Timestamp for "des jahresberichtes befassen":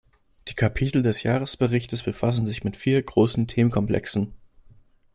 1.03-2.47